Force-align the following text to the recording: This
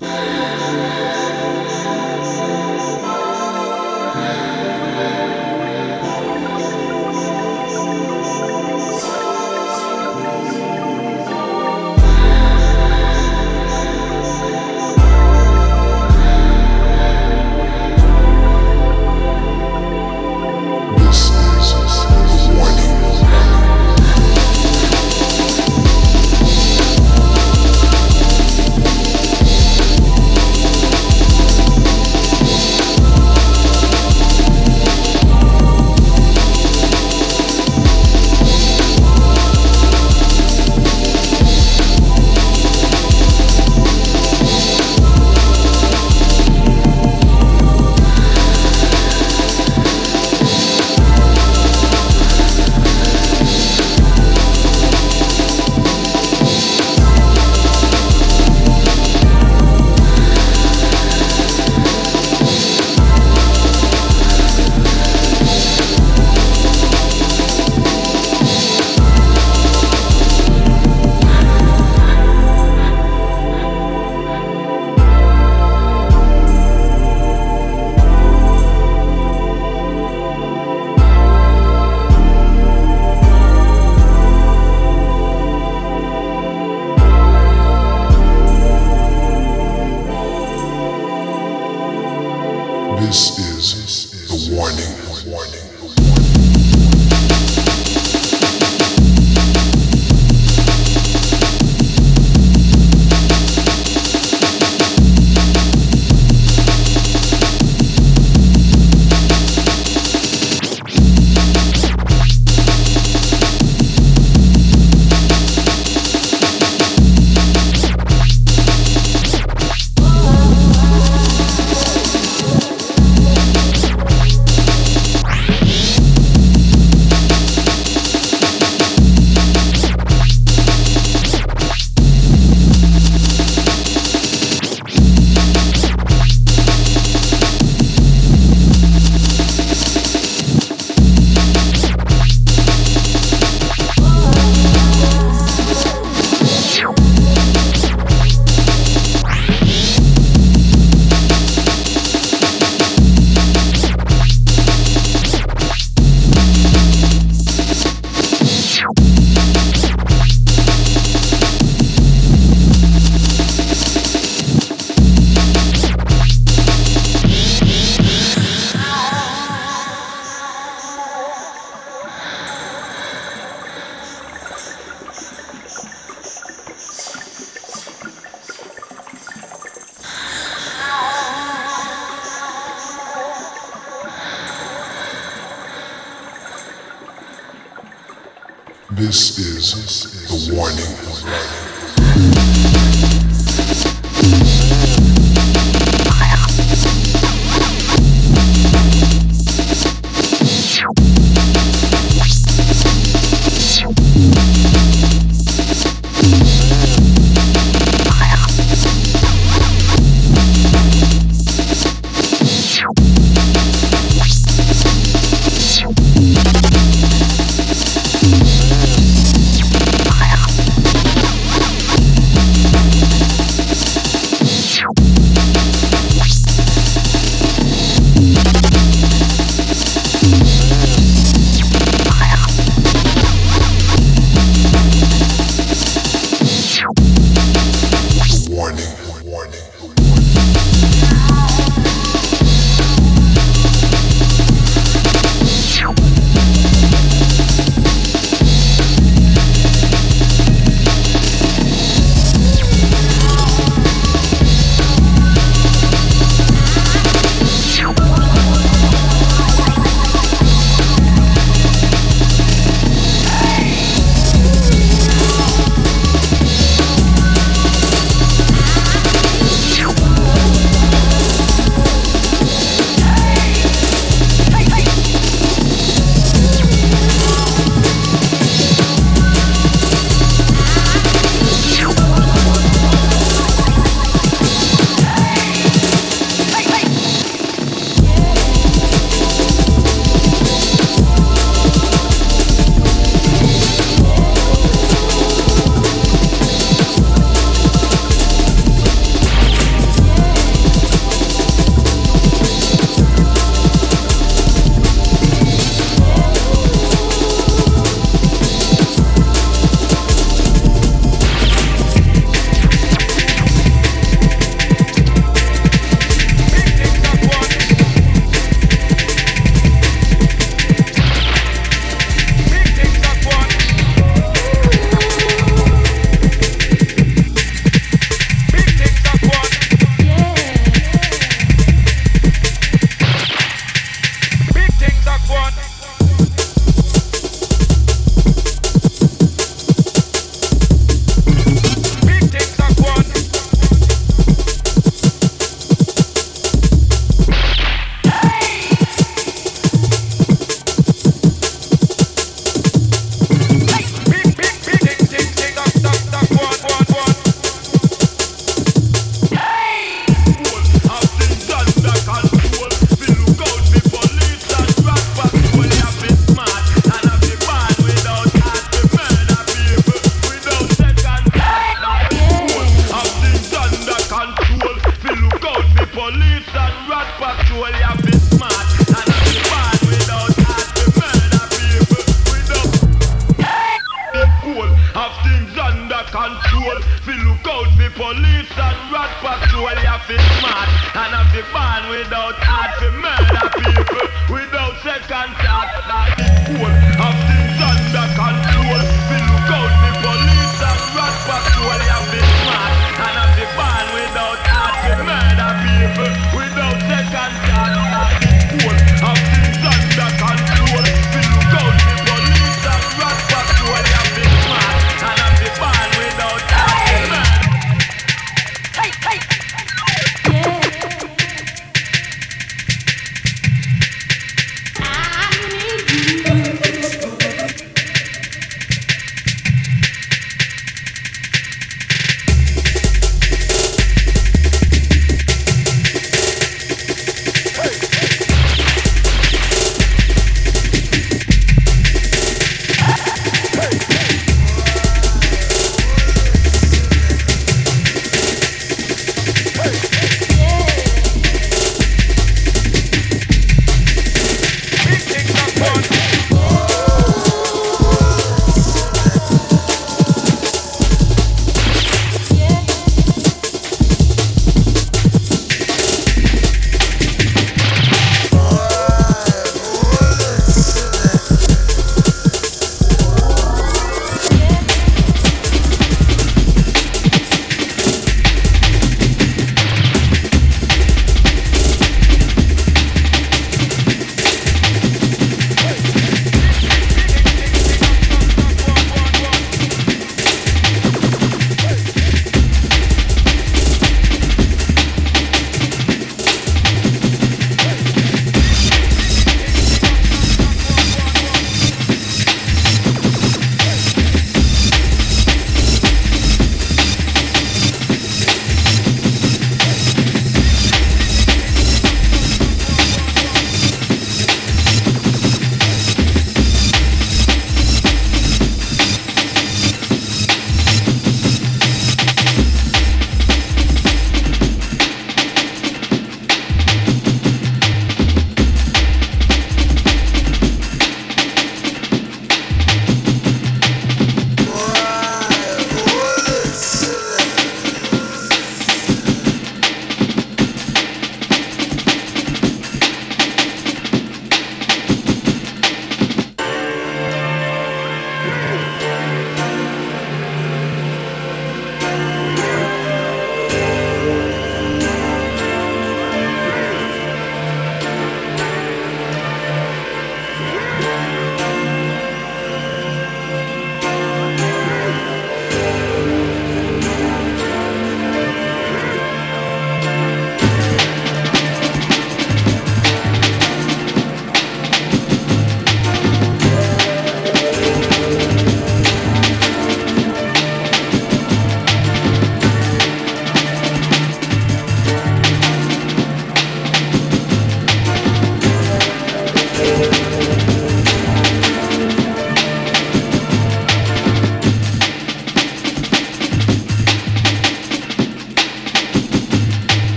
This 0.00 1.17